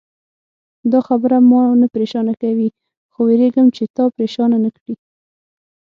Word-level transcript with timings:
دا 0.91 0.99
خبره 1.07 1.37
ما 1.49 1.61
نه 1.81 1.87
پرېشانه 1.93 2.33
کوي، 2.41 2.69
خو 3.13 3.19
وېرېږم 3.27 3.67
چې 3.75 3.83
تا 3.95 4.03
پرېشانه 4.15 4.57
نه 4.63 4.69
کړي. 4.77 4.93